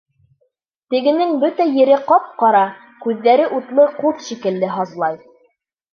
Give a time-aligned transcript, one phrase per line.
[0.93, 2.63] Тегенең бөтә ере ҡап-ҡара,
[3.07, 5.25] күҙҙәре утлы ҡуҙ шикелле һазлай.